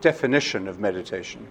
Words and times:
definition 0.00 0.68
of 0.68 0.78
meditation. 0.78 1.46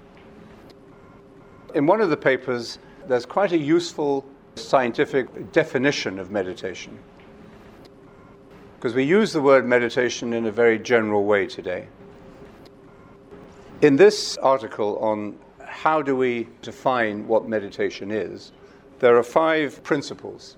In 1.76 1.86
one 1.86 2.02
of 2.02 2.10
the 2.10 2.18
papers, 2.18 2.80
there's 3.08 3.26
quite 3.26 3.52
a 3.52 3.58
useful 3.58 4.26
scientific 4.56 5.52
definition 5.52 6.20
of 6.20 6.32
meditation. 6.32 6.98
Because 8.76 8.94
we 8.94 9.04
use 9.04 9.34
the 9.34 9.42
word 9.42 9.66
meditation 9.66 10.34
in 10.34 10.46
a 10.46 10.52
very 10.52 10.80
general 10.80 11.26
way 11.26 11.46
today. 11.48 11.88
In 13.82 13.96
this 13.96 14.38
article 14.38 14.98
on 15.00 15.38
how 15.60 16.02
do 16.02 16.16
we 16.16 16.48
define 16.62 17.28
what 17.28 17.48
meditation 17.48 18.12
is, 18.12 18.52
there 19.00 19.18
are 19.18 19.24
five 19.24 19.82
principles. 19.84 20.58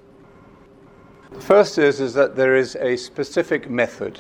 The 1.32 1.42
first 1.42 1.78
is, 1.78 2.02
is 2.02 2.14
that 2.16 2.36
there 2.36 2.56
is 2.56 2.76
a 2.76 2.98
specific 2.98 3.70
method. 3.70 4.20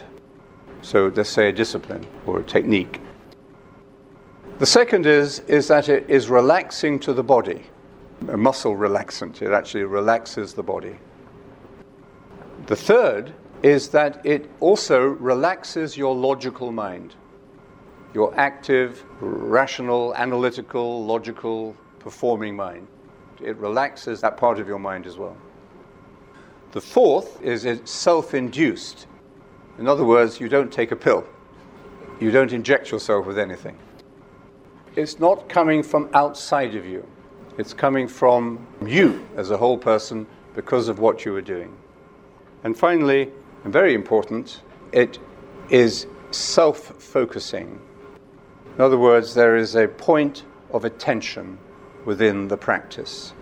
So 0.81 1.11
let's 1.15 1.29
say 1.29 1.49
a 1.49 1.51
discipline 1.51 2.05
or 2.25 2.39
a 2.39 2.43
technique. 2.43 3.01
The 4.61 4.67
second 4.67 5.07
is, 5.07 5.39
is 5.47 5.69
that 5.69 5.89
it 5.89 6.07
is 6.07 6.29
relaxing 6.29 6.99
to 6.99 7.13
the 7.13 7.23
body, 7.23 7.63
a 8.27 8.37
muscle 8.37 8.75
relaxant. 8.75 9.41
It 9.41 9.49
actually 9.49 9.85
relaxes 9.85 10.53
the 10.53 10.61
body. 10.61 10.97
The 12.67 12.75
third 12.75 13.33
is 13.63 13.89
that 13.89 14.23
it 14.23 14.51
also 14.59 15.01
relaxes 15.01 15.97
your 15.97 16.13
logical 16.13 16.71
mind, 16.71 17.15
your 18.13 18.39
active, 18.39 19.03
rational, 19.19 20.13
analytical, 20.13 21.07
logical, 21.07 21.75
performing 21.97 22.55
mind. 22.55 22.85
It 23.43 23.57
relaxes 23.57 24.21
that 24.21 24.37
part 24.37 24.59
of 24.59 24.67
your 24.67 24.77
mind 24.77 25.07
as 25.07 25.17
well. 25.17 25.35
The 26.73 26.81
fourth 26.81 27.41
is 27.41 27.65
it's 27.65 27.89
self 27.89 28.35
induced. 28.35 29.07
In 29.79 29.87
other 29.87 30.05
words, 30.05 30.39
you 30.39 30.49
don't 30.49 30.71
take 30.71 30.91
a 30.91 30.95
pill, 30.95 31.25
you 32.19 32.29
don't 32.29 32.53
inject 32.53 32.91
yourself 32.91 33.25
with 33.25 33.39
anything. 33.39 33.75
It's 34.95 35.19
not 35.19 35.47
coming 35.47 35.83
from 35.83 36.09
outside 36.13 36.75
of 36.75 36.85
you, 36.85 37.07
it's 37.57 37.73
coming 37.73 38.09
from 38.09 38.67
you 38.85 39.25
as 39.37 39.49
a 39.49 39.57
whole 39.57 39.77
person 39.77 40.27
because 40.53 40.89
of 40.89 40.99
what 40.99 41.23
you 41.23 41.33
are 41.35 41.41
doing. 41.41 41.73
And 42.65 42.77
finally, 42.77 43.31
and 43.63 43.71
very 43.71 43.93
important, 43.93 44.61
it 44.91 45.17
is 45.69 46.07
self 46.31 46.77
focusing. 47.01 47.79
In 48.75 48.81
other 48.81 48.97
words, 48.97 49.33
there 49.33 49.55
is 49.55 49.75
a 49.75 49.87
point 49.87 50.43
of 50.71 50.83
attention 50.83 51.57
within 52.03 52.49
the 52.49 52.57
practice. 52.57 53.33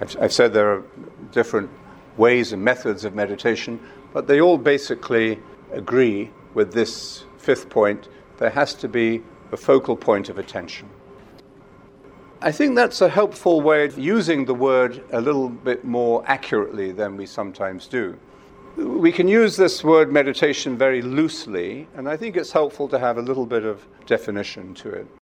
I've, 0.00 0.16
I've, 0.22 0.32
said 0.32 0.54
there 0.54 0.72
are 0.72 0.84
different 1.32 1.68
ways 2.16 2.52
and 2.54 2.62
methods 2.64 3.04
of 3.04 3.14
meditation, 3.14 3.78
but 4.14 4.26
they 4.26 4.40
all 4.40 4.56
basically 4.56 5.38
agree 5.72 6.30
with 6.54 6.72
this 6.72 7.24
fifth 7.36 7.68
point. 7.68 8.08
There 8.38 8.50
has 8.50 8.72
to 8.74 8.88
be 8.88 9.22
a 9.52 9.56
focal 9.56 9.96
point 9.96 10.28
of 10.28 10.38
attention. 10.38 10.88
I 12.42 12.52
think 12.52 12.74
that's 12.74 13.00
a 13.00 13.08
helpful 13.08 13.60
way 13.60 13.84
of 13.84 13.98
using 13.98 14.44
the 14.44 14.54
word 14.54 15.04
a 15.12 15.20
little 15.20 15.48
bit 15.48 15.84
more 15.84 16.24
accurately 16.26 16.92
than 16.92 17.16
we 17.16 17.26
sometimes 17.26 17.86
do 17.86 18.18
we 18.76 19.12
can 19.12 19.28
use 19.28 19.56
this 19.56 19.82
word 19.82 20.12
meditation 20.12 20.76
very 20.76 21.02
loosely, 21.02 21.86
and 21.96 22.08
I 22.08 22.16
think 22.16 22.36
it's 22.36 22.52
helpful 22.52 22.88
to 22.88 22.98
have 22.98 23.18
a 23.18 23.22
little 23.22 23.46
bit 23.46 23.64
of 23.64 23.86
definition 24.06 24.74
to 24.74 24.90
it. 24.90 25.19